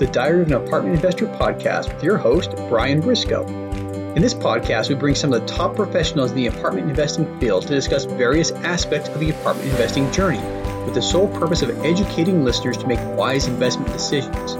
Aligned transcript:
the 0.00 0.06
Diary 0.06 0.40
of 0.40 0.46
an 0.50 0.54
Apartment 0.54 0.94
Investor 0.94 1.26
podcast 1.26 1.92
with 1.92 2.02
your 2.02 2.16
host, 2.16 2.52
Brian 2.70 3.02
Briscoe. 3.02 3.46
In 4.14 4.22
this 4.22 4.32
podcast, 4.32 4.88
we 4.88 4.94
bring 4.94 5.14
some 5.14 5.30
of 5.30 5.42
the 5.42 5.46
top 5.46 5.76
professionals 5.76 6.30
in 6.30 6.38
the 6.38 6.46
apartment 6.46 6.88
investing 6.88 7.38
field 7.38 7.66
to 7.66 7.68
discuss 7.68 8.06
various 8.06 8.50
aspects 8.50 9.10
of 9.10 9.20
the 9.20 9.28
apartment 9.28 9.68
investing 9.68 10.10
journey 10.10 10.40
with 10.86 10.94
the 10.94 11.02
sole 11.02 11.28
purpose 11.28 11.60
of 11.60 11.84
educating 11.84 12.46
listeners 12.46 12.78
to 12.78 12.86
make 12.86 12.98
wise 13.18 13.46
investment 13.46 13.92
decisions. 13.92 14.54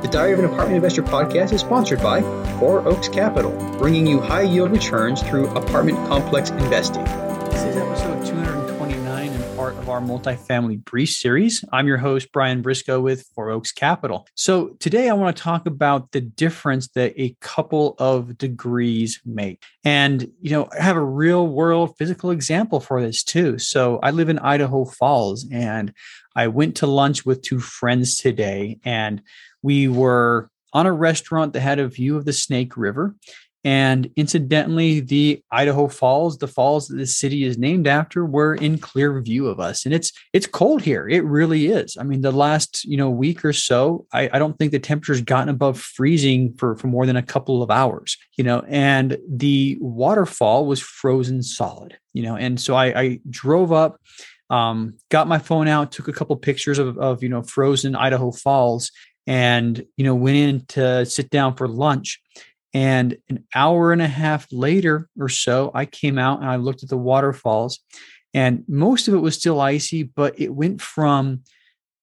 The 0.00 0.08
Diary 0.10 0.32
of 0.32 0.38
an 0.38 0.46
Apartment 0.46 0.76
Investor 0.76 1.02
podcast 1.02 1.52
is 1.52 1.60
sponsored 1.60 2.00
by 2.00 2.22
Four 2.58 2.88
Oaks 2.88 3.10
Capital, 3.10 3.52
bringing 3.76 4.06
you 4.06 4.22
high 4.22 4.40
yield 4.40 4.70
returns 4.70 5.20
through 5.20 5.48
apartment 5.50 5.98
complex 6.08 6.48
investing. 6.48 7.04
This 7.58 7.74
is 7.74 7.82
episode 7.82 8.24
229 8.24 9.30
and 9.30 9.56
part 9.56 9.74
of 9.78 9.88
our 9.90 10.00
multifamily 10.00 10.84
brief 10.84 11.08
series. 11.08 11.64
I'm 11.72 11.88
your 11.88 11.96
host, 11.96 12.30
Brian 12.30 12.62
Briscoe 12.62 13.00
with 13.00 13.26
Four 13.34 13.50
Oaks 13.50 13.72
Capital. 13.72 14.28
So 14.36 14.76
today 14.78 15.08
I 15.08 15.14
want 15.14 15.36
to 15.36 15.42
talk 15.42 15.66
about 15.66 16.12
the 16.12 16.20
difference 16.20 16.86
that 16.90 17.20
a 17.20 17.34
couple 17.40 17.96
of 17.98 18.38
degrees 18.38 19.20
make. 19.26 19.64
And, 19.82 20.30
you 20.40 20.52
know, 20.52 20.68
I 20.78 20.84
have 20.84 20.94
a 20.94 21.04
real 21.04 21.48
world 21.48 21.96
physical 21.98 22.30
example 22.30 22.78
for 22.78 23.02
this 23.02 23.24
too. 23.24 23.58
So 23.58 23.98
I 24.04 24.12
live 24.12 24.28
in 24.28 24.38
Idaho 24.38 24.84
Falls 24.84 25.44
and 25.50 25.92
I 26.36 26.46
went 26.46 26.76
to 26.76 26.86
lunch 26.86 27.26
with 27.26 27.42
two 27.42 27.58
friends 27.58 28.18
today 28.18 28.78
and 28.84 29.20
we 29.62 29.88
were 29.88 30.48
on 30.72 30.86
a 30.86 30.92
restaurant 30.92 31.54
that 31.54 31.60
had 31.60 31.80
a 31.80 31.88
view 31.88 32.16
of 32.16 32.24
the 32.24 32.32
Snake 32.32 32.76
River. 32.76 33.16
And 33.68 34.10
incidentally, 34.16 35.00
the 35.00 35.42
Idaho 35.50 35.88
Falls, 35.88 36.38
the 36.38 36.48
falls 36.48 36.88
that 36.88 36.96
the 36.96 37.06
city 37.06 37.44
is 37.44 37.58
named 37.58 37.86
after, 37.86 38.24
were 38.24 38.54
in 38.54 38.78
clear 38.78 39.20
view 39.20 39.46
of 39.46 39.60
us. 39.60 39.84
And 39.84 39.94
it's 39.94 40.10
it's 40.32 40.46
cold 40.46 40.80
here. 40.80 41.06
It 41.06 41.22
really 41.22 41.66
is. 41.66 41.94
I 42.00 42.04
mean, 42.04 42.22
the 42.22 42.32
last 42.32 42.86
you 42.86 42.96
know 42.96 43.10
week 43.10 43.44
or 43.44 43.52
so, 43.52 44.06
I, 44.10 44.30
I 44.32 44.38
don't 44.38 44.58
think 44.58 44.72
the 44.72 44.78
temperature's 44.78 45.20
gotten 45.20 45.50
above 45.50 45.78
freezing 45.78 46.54
for, 46.54 46.76
for 46.76 46.86
more 46.86 47.04
than 47.04 47.16
a 47.16 47.22
couple 47.22 47.62
of 47.62 47.70
hours. 47.70 48.16
You 48.38 48.44
know, 48.44 48.64
and 48.68 49.18
the 49.28 49.76
waterfall 49.82 50.64
was 50.64 50.80
frozen 50.80 51.42
solid. 51.42 51.98
You 52.14 52.22
know, 52.22 52.36
and 52.36 52.58
so 52.58 52.74
I, 52.74 52.98
I 52.98 53.20
drove 53.28 53.70
up 53.70 54.00
um, 54.48 54.94
got 55.10 55.28
my 55.28 55.38
phone 55.38 55.68
out, 55.68 55.92
took 55.92 56.08
a 56.08 56.12
couple 56.14 56.34
pictures 56.36 56.78
of, 56.78 56.96
of 56.96 57.22
you 57.22 57.28
know 57.28 57.42
frozen 57.42 57.94
Idaho 57.94 58.30
Falls, 58.30 58.92
and 59.26 59.84
you 59.98 60.06
know 60.06 60.14
went 60.14 60.38
in 60.38 60.64
to 60.68 61.04
sit 61.04 61.28
down 61.28 61.54
for 61.54 61.68
lunch 61.68 62.18
and 62.78 63.18
an 63.28 63.44
hour 63.56 63.92
and 63.92 64.00
a 64.00 64.06
half 64.06 64.46
later 64.52 65.08
or 65.18 65.28
so 65.28 65.72
i 65.74 65.84
came 65.84 66.16
out 66.16 66.38
and 66.40 66.48
i 66.48 66.54
looked 66.54 66.84
at 66.84 66.88
the 66.88 66.96
waterfalls. 66.96 67.80
And 68.34 68.62
most 68.68 69.08
of 69.08 69.14
it 69.14 69.18
was 69.18 69.34
still 69.34 69.60
icy 69.60 70.04
but 70.04 70.38
it 70.38 70.54
went 70.54 70.80
from 70.80 71.42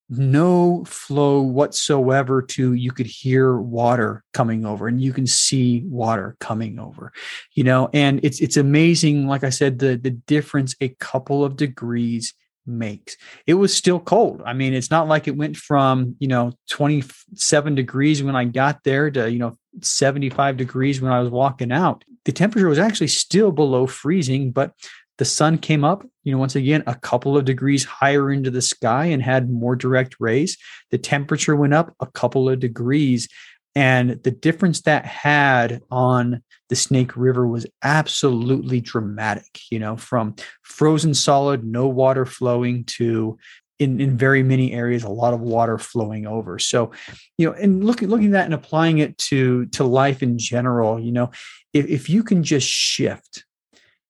no 0.10 0.84
flow 0.86 1.42
whatsoever 1.42 2.42
to 2.42 2.74
you 2.74 2.92
could 2.92 3.06
hear 3.06 3.58
water 3.58 4.24
coming 4.34 4.66
over 4.66 4.88
and 4.88 5.02
you 5.02 5.14
can 5.14 5.26
see 5.26 5.84
water 5.86 6.36
coming 6.42 6.78
over 6.78 7.14
you 7.54 7.64
know? 7.64 7.90
And 7.94 8.20
it's 8.24 8.42
it's 8.42 8.58
amazing 8.58 9.28
like 9.28 9.46
i 9.46 9.52
said 9.52 9.80
the 9.80 9.96
the 9.96 10.12
difference 10.12 10.76
a 10.82 10.90
couple 11.00 11.46
of 11.46 11.56
degrees 11.56 12.34
makes. 12.66 13.18
It 13.46 13.56
was 13.56 13.76
still 13.76 14.00
cold. 14.00 14.42
I 14.46 14.54
mean, 14.54 14.74
it's 14.74 14.92
not 14.92 15.08
like 15.08 15.28
it 15.28 15.38
went 15.38 15.58
from, 15.58 16.16
you 16.20 16.28
know, 16.28 16.54
27 16.70 17.76
degrees 17.76 18.24
when 18.24 18.36
I 18.36 18.46
got 18.46 18.84
there 18.84 19.12
to, 19.12 19.30
you 19.30 19.40
know, 19.40 19.58
75 19.82 20.58
degrees 20.58 21.02
when 21.02 21.12
I 21.12 21.20
was 21.20 21.30
walking 21.30 21.72
out. 21.72 22.04
The 22.26 22.32
temperature 22.32 22.70
was 22.70 22.80
actually 22.80 23.08
still 23.08 23.52
below 23.52 23.88
freezing, 23.88 24.52
but 24.52 24.74
the 25.18 25.26
sun 25.26 25.58
came 25.58 25.86
up, 25.86 26.06
you 26.24 26.32
know, 26.32 26.38
once 26.38 26.56
again, 26.56 26.84
a 26.88 26.96
couple 26.96 27.38
of 27.38 27.46
degrees 27.46 27.86
higher 27.86 28.32
into 28.32 28.52
the 28.52 28.62
sky 28.62 29.06
and 29.06 29.22
had 29.22 29.50
more 29.50 29.76
direct 29.76 30.16
rays. 30.20 30.58
The 30.92 30.98
temperature 30.98 31.56
went 31.56 31.74
up 31.74 31.96
a 32.02 32.08
couple 32.08 32.50
of 32.50 32.60
degrees. 32.60 33.30
And 33.76 34.12
the 34.24 34.32
difference 34.32 34.82
that 34.82 35.06
had 35.06 35.82
on 35.92 36.42
the 36.70 36.76
Snake 36.76 37.16
River 37.18 37.46
was 37.46 37.66
absolutely 37.84 38.80
dramatic, 38.80 39.60
you 39.70 39.80
know, 39.80 39.98
from 39.98 40.36
frozen 40.64 41.14
solid, 41.14 41.64
no 41.64 41.88
water 41.88 42.26
flowing 42.26 42.86
to 42.86 43.38
in, 43.78 44.00
in 44.00 44.18
very 44.18 44.42
many 44.42 44.72
areas, 44.72 45.04
a 45.04 45.10
lot 45.10 45.34
of 45.34 45.42
water 45.42 45.78
flowing 45.78 46.26
over. 46.26 46.58
So, 46.60 46.92
you 47.38 47.48
know, 47.48 47.54
and 47.54 47.84
looking 47.84 48.08
looking 48.08 48.28
at 48.28 48.32
that 48.32 48.46
and 48.46 48.54
applying 48.54 49.00
it 49.00 49.18
to 49.18 49.66
to 49.68 49.84
life 49.84 50.24
in 50.24 50.38
general, 50.38 51.00
you 51.00 51.12
know, 51.12 51.32
if, 51.74 51.86
if 51.88 52.10
you 52.10 52.24
can 52.24 52.44
just 52.44 52.68
shift 52.68 53.44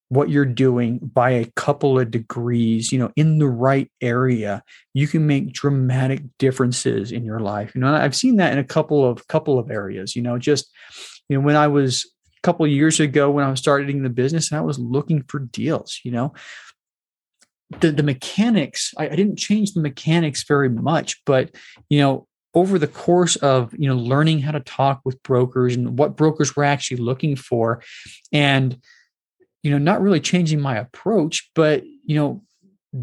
what 0.10 0.30
you're 0.30 0.46
doing 0.46 1.00
by 1.00 1.32
a 1.32 1.46
couple 1.56 2.00
of 2.00 2.12
degrees, 2.12 2.92
you 2.92 3.00
know, 3.00 3.12
in 3.16 3.40
the 3.40 3.48
right 3.48 3.92
area, 4.02 4.64
you 4.94 5.08
can 5.08 5.26
make 5.26 5.54
dramatic 5.54 6.22
differences 6.38 7.12
in 7.12 7.24
your 7.24 7.40
life. 7.40 7.74
You 7.74 7.82
know, 7.82 7.94
I've 7.94 8.16
seen 8.16 8.38
that 8.38 8.54
in 8.54 8.60
a 8.60 8.64
couple 8.64 9.08
of 9.08 9.28
couple 9.28 9.58
of 9.58 9.72
areas, 9.72 10.16
you 10.16 10.22
know, 10.22 10.38
just 10.38 10.70
you 11.28 11.38
know, 11.38 11.44
when 11.44 11.56
I 11.56 11.68
was 11.68 12.06
a 12.38 12.42
couple 12.44 12.66
of 12.66 12.72
years 12.72 13.00
ago 13.00 13.32
when 13.32 13.44
I 13.44 13.50
was 13.50 13.60
starting 13.60 14.04
the 14.04 14.10
business 14.10 14.52
and 14.52 14.60
I 14.60 14.62
was 14.62 14.78
looking 14.78 15.24
for 15.28 15.40
deals, 15.40 16.00
you 16.04 16.12
know. 16.12 16.34
The 17.80 17.92
the 17.92 18.04
mechanics, 18.04 18.94
I, 18.96 19.10
I 19.10 19.16
didn't 19.16 19.38
change 19.38 19.74
the 19.74 19.82
mechanics 19.82 20.46
very 20.48 20.70
much, 20.70 21.20
but 21.26 21.56
you 21.90 22.00
know, 22.00 22.28
over 22.54 22.78
the 22.78 22.88
course 22.88 23.36
of 23.38 23.74
you 23.78 23.90
know 23.90 23.96
learning 23.96 24.40
how 24.40 24.52
to 24.52 24.60
talk 24.60 25.02
with 25.04 25.22
brokers 25.24 25.76
and 25.76 25.98
what 25.98 26.16
brokers 26.16 26.56
were 26.56 26.64
actually 26.64 26.98
looking 26.98 27.36
for 27.36 27.82
and 28.32 28.78
you 29.66 29.72
know 29.72 29.80
not 29.80 30.02
really 30.02 30.20
changing 30.20 30.62
my 30.62 30.78
approach 30.78 31.50
but 31.56 31.84
you 32.06 32.16
know 32.16 32.42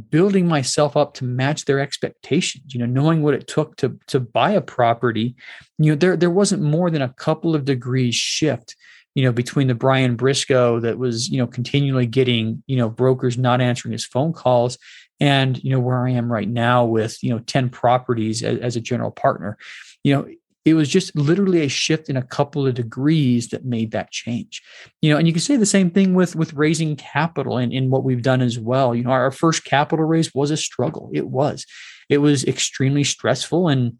building 0.08 0.46
myself 0.46 0.96
up 0.96 1.12
to 1.12 1.24
match 1.24 1.64
their 1.64 1.80
expectations 1.80 2.72
you 2.72 2.78
know 2.78 2.86
knowing 2.86 3.20
what 3.22 3.34
it 3.34 3.48
took 3.48 3.76
to 3.76 3.98
to 4.06 4.20
buy 4.20 4.52
a 4.52 4.60
property. 4.60 5.34
You 5.78 5.90
know 5.90 5.96
there 5.96 6.16
there 6.16 6.30
wasn't 6.30 6.62
more 6.62 6.88
than 6.88 7.02
a 7.02 7.12
couple 7.12 7.54
of 7.54 7.64
degrees 7.64 8.14
shift 8.14 8.76
you 9.14 9.24
know, 9.24 9.32
between 9.32 9.68
the 9.68 9.74
Brian 9.74 10.16
Briscoe 10.16 10.80
that 10.80 10.98
was, 10.98 11.28
you 11.28 11.38
know, 11.38 11.46
continually 11.46 12.06
getting, 12.06 12.62
you 12.66 12.76
know, 12.76 12.88
brokers 12.88 13.36
not 13.36 13.60
answering 13.60 13.92
his 13.92 14.06
phone 14.06 14.32
calls 14.32 14.78
and, 15.20 15.62
you 15.62 15.70
know, 15.70 15.80
where 15.80 16.06
I 16.06 16.12
am 16.12 16.32
right 16.32 16.48
now 16.48 16.86
with, 16.86 17.22
you 17.22 17.28
know, 17.28 17.40
10 17.40 17.68
properties 17.68 18.42
as, 18.42 18.58
as 18.60 18.76
a 18.76 18.80
general 18.80 19.10
partner, 19.10 19.58
you 20.02 20.14
know, 20.14 20.26
it 20.64 20.74
was 20.74 20.88
just 20.88 21.14
literally 21.16 21.62
a 21.62 21.68
shift 21.68 22.08
in 22.08 22.16
a 22.16 22.22
couple 22.22 22.66
of 22.66 22.74
degrees 22.74 23.48
that 23.48 23.64
made 23.64 23.90
that 23.92 24.10
change. 24.10 24.62
You 25.00 25.10
know 25.10 25.18
and 25.18 25.26
you 25.26 25.32
can 25.32 25.42
say 25.42 25.56
the 25.56 25.66
same 25.66 25.90
thing 25.90 26.14
with 26.14 26.36
with 26.36 26.54
raising 26.54 26.96
capital 26.96 27.58
and 27.58 27.72
in 27.72 27.90
what 27.90 28.04
we've 28.04 28.22
done 28.22 28.40
as 28.40 28.58
well. 28.58 28.94
You 28.94 29.04
know 29.04 29.10
our 29.10 29.30
first 29.30 29.64
capital 29.64 30.04
raise 30.04 30.34
was 30.34 30.50
a 30.50 30.56
struggle. 30.56 31.10
It 31.12 31.28
was. 31.28 31.66
It 32.08 32.18
was 32.18 32.44
extremely 32.44 33.04
stressful 33.04 33.68
and 33.68 33.98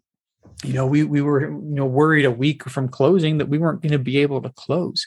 you 0.63 0.73
know, 0.73 0.85
we 0.85 1.03
we 1.03 1.21
were 1.21 1.51
you 1.51 1.75
know 1.75 1.85
worried 1.85 2.25
a 2.25 2.31
week 2.31 2.63
from 2.69 2.87
closing 2.87 3.37
that 3.37 3.49
we 3.49 3.57
weren't 3.57 3.81
going 3.81 3.91
to 3.91 3.99
be 3.99 4.19
able 4.19 4.41
to 4.41 4.49
close. 4.49 5.05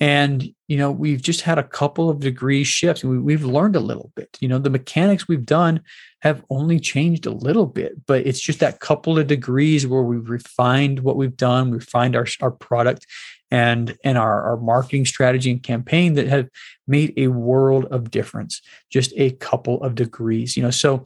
And 0.00 0.52
you 0.68 0.76
know, 0.76 0.92
we've 0.92 1.22
just 1.22 1.40
had 1.40 1.58
a 1.58 1.62
couple 1.62 2.10
of 2.10 2.20
degree 2.20 2.62
shifts. 2.62 3.02
We, 3.02 3.18
we've 3.18 3.44
learned 3.44 3.74
a 3.74 3.80
little 3.80 4.12
bit. 4.14 4.36
You 4.40 4.48
know, 4.48 4.58
the 4.58 4.70
mechanics 4.70 5.26
we've 5.26 5.46
done 5.46 5.80
have 6.20 6.44
only 6.50 6.78
changed 6.78 7.26
a 7.26 7.30
little 7.30 7.66
bit, 7.66 8.06
but 8.06 8.26
it's 8.26 8.40
just 8.40 8.60
that 8.60 8.80
couple 8.80 9.18
of 9.18 9.26
degrees 9.26 9.86
where 9.86 10.02
we've 10.02 10.28
refined 10.28 11.00
what 11.00 11.16
we've 11.16 11.36
done, 11.36 11.70
we 11.70 11.78
refined 11.78 12.16
our 12.16 12.26
our 12.40 12.50
product 12.50 13.06
and 13.50 13.96
and 14.04 14.18
our, 14.18 14.42
our 14.42 14.56
marketing 14.58 15.06
strategy 15.06 15.50
and 15.50 15.62
campaign 15.62 16.14
that 16.14 16.28
have 16.28 16.48
made 16.86 17.14
a 17.16 17.28
world 17.28 17.86
of 17.86 18.10
difference. 18.10 18.60
Just 18.90 19.12
a 19.16 19.30
couple 19.32 19.82
of 19.82 19.94
degrees. 19.94 20.56
You 20.56 20.62
know, 20.64 20.70
so 20.70 21.02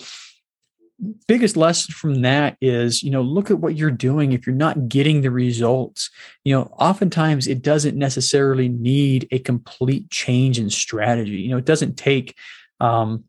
biggest 1.27 1.57
lesson 1.57 1.93
from 1.93 2.23
that 2.23 2.57
is 2.61 3.03
you 3.03 3.11
know 3.11 3.23
look 3.23 3.51
at 3.51 3.59
what 3.59 3.77
you're 3.77 3.91
doing 3.91 4.33
if 4.33 4.47
you're 4.47 4.57
not 4.57 4.89
getting 4.89 5.21
the 5.21 5.31
results. 5.31 6.11
You 6.45 6.55
know 6.55 6.63
oftentimes 6.79 7.47
it 7.47 7.63
doesn't 7.63 7.97
necessarily 7.97 8.69
need 8.69 9.29
a 9.31 9.39
complete 9.39 10.11
change 10.11 10.59
in 10.59 10.71
strategy. 10.71 11.33
You 11.33 11.51
know 11.51 11.59
it 11.59 11.65
doesn't 11.65 11.97
take 11.97 12.37
um 12.81 13.25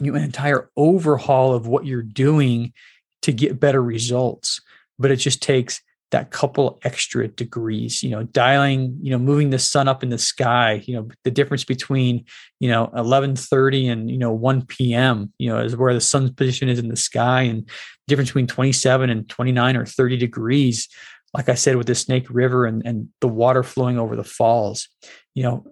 you 0.00 0.12
know 0.12 0.18
an 0.18 0.24
entire 0.24 0.70
overhaul 0.76 1.54
of 1.54 1.66
what 1.66 1.86
you're 1.86 2.02
doing 2.02 2.72
to 3.22 3.32
get 3.32 3.60
better 3.60 3.82
results 3.82 4.60
but 4.98 5.10
it 5.10 5.16
just 5.16 5.42
takes 5.42 5.80
that 6.12 6.30
couple 6.30 6.78
extra 6.82 7.26
degrees 7.26 8.02
you 8.02 8.10
know 8.10 8.22
dialing 8.22 8.96
you 9.00 9.10
know 9.10 9.18
moving 9.18 9.50
the 9.50 9.58
sun 9.58 9.88
up 9.88 10.02
in 10.02 10.10
the 10.10 10.18
sky 10.18 10.82
you 10.84 10.94
know 10.94 11.08
the 11.24 11.30
difference 11.30 11.64
between 11.64 12.24
you 12.60 12.68
know 12.68 12.88
11:30 12.94 13.90
and 13.90 14.10
you 14.10 14.18
know 14.18 14.30
1 14.30 14.66
p.m. 14.66 15.32
you 15.38 15.48
know 15.48 15.58
is 15.58 15.74
where 15.74 15.94
the 15.94 16.00
sun's 16.00 16.30
position 16.30 16.68
is 16.68 16.78
in 16.78 16.88
the 16.88 16.96
sky 16.96 17.42
and 17.42 17.68
difference 18.06 18.30
between 18.30 18.46
27 18.46 19.10
and 19.10 19.28
29 19.28 19.76
or 19.76 19.86
30 19.86 20.18
degrees 20.18 20.88
like 21.34 21.48
i 21.48 21.54
said 21.54 21.76
with 21.76 21.86
the 21.86 21.94
snake 21.94 22.26
river 22.28 22.66
and 22.66 22.82
and 22.84 23.08
the 23.20 23.28
water 23.28 23.62
flowing 23.62 23.98
over 23.98 24.14
the 24.14 24.24
falls 24.24 24.88
you 25.34 25.42
know 25.42 25.64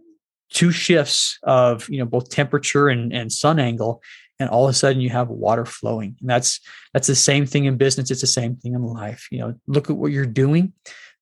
two 0.50 0.72
shifts 0.72 1.38
of 1.42 1.88
you 1.90 1.98
know 1.98 2.06
both 2.06 2.30
temperature 2.30 2.88
and 2.88 3.12
and 3.12 3.30
sun 3.30 3.58
angle 3.58 4.02
and 4.40 4.48
all 4.48 4.64
of 4.64 4.70
a 4.70 4.74
sudden 4.74 5.00
you 5.00 5.10
have 5.10 5.28
water 5.28 5.64
flowing. 5.64 6.16
And 6.20 6.28
that's 6.28 6.60
that's 6.92 7.06
the 7.06 7.14
same 7.14 7.46
thing 7.46 7.66
in 7.66 7.76
business. 7.76 8.10
It's 8.10 8.22
the 8.22 8.26
same 8.26 8.56
thing 8.56 8.74
in 8.74 8.82
life. 8.82 9.28
You 9.30 9.38
know 9.38 9.54
look 9.68 9.90
at 9.90 9.96
what 9.96 10.10
you're 10.10 10.26
doing. 10.26 10.72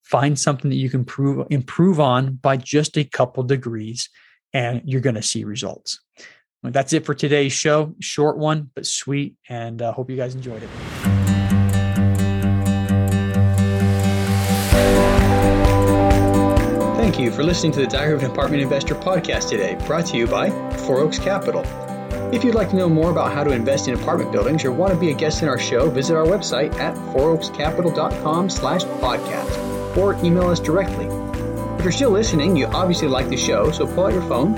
Find 0.05 0.39
something 0.39 0.71
that 0.71 0.77
you 0.77 0.89
can 0.89 1.05
prove, 1.05 1.47
improve 1.51 2.01
on 2.01 2.37
by 2.37 2.57
just 2.57 2.97
a 2.97 3.05
couple 3.05 3.43
degrees 3.43 4.09
and 4.55 4.81
you're 4.87 5.03
going 5.03 5.17
to 5.17 5.23
see 5.23 5.45
results. 5.45 6.01
Well, 6.63 6.73
that's 6.73 6.95
it 6.95 7.05
for 7.05 7.15
today's 7.15 7.53
show. 7.53 7.95
Short 8.01 8.39
one 8.39 8.71
but 8.75 8.87
sweet 8.87 9.37
and 9.51 9.83
uh, 9.83 9.93
hope 9.93 10.09
you 10.09 10.17
guys 10.17 10.35
enjoyed 10.35 10.63
it. 10.63 10.69
Thank 16.97 17.19
you 17.19 17.31
for 17.31 17.43
listening 17.43 17.73
to 17.73 17.81
the 17.81 17.87
diary 17.87 18.15
of 18.15 18.23
an 18.23 18.31
apartment 18.31 18.63
investor 18.63 18.95
podcast 18.95 19.51
today 19.51 19.77
brought 19.87 20.07
to 20.07 20.17
you 20.17 20.27
by 20.27 20.51
four 20.79 21.01
oaks 21.01 21.19
capital. 21.19 21.65
If 22.31 22.45
you'd 22.45 22.55
like 22.55 22.69
to 22.71 22.77
know 22.77 22.91
more 22.91 23.11
about 23.11 23.33
how 23.33 23.43
to 23.43 23.53
invest 23.53 23.89
in 23.89 23.95
apartment 23.95 24.33
buildings 24.33 24.63
or 24.65 24.71
want 24.71 24.93
to 24.93 24.99
be 24.99 25.11
a 25.11 25.15
guest 25.15 25.43
in 25.43 25.49
our 25.49 25.59
show, 25.59 25.89
visit 25.89 26.15
our 26.15 26.27
website 26.27 26.75
at 26.75 26.95
fouroakscapital.com 26.95 28.51
slash 28.51 28.85
podcast 28.85 29.97
or 29.97 30.15
email 30.23 30.49
us 30.49 30.61
directly. 30.61 31.07
If 31.79 31.85
you're 31.85 31.93
still 31.93 32.11
listening, 32.11 32.55
you 32.55 32.67
obviously 32.67 33.09
like 33.09 33.31
the 33.31 33.37
show, 33.37 33.71
so 33.71 33.87
pull 33.87 34.07
out 34.07 34.13
your 34.13 34.23
phone, 34.23 34.55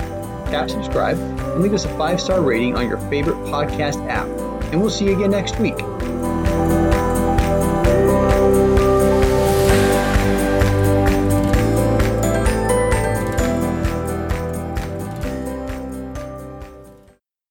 tap 0.47 0.69
subscribe, 0.69 1.17
and 1.17 1.61
leave 1.61 1.73
us 1.73 1.85
a 1.85 1.97
five-star 1.97 2.41
rating 2.41 2.75
on 2.75 2.89
your 2.89 2.97
favorite 3.09 3.37
podcast 3.45 4.05
app. 4.09 4.27
And 4.71 4.81
we'll 4.81 4.89
see 4.89 5.05
you 5.05 5.15
again 5.15 5.31
next 5.31 5.57
week. 5.59 5.79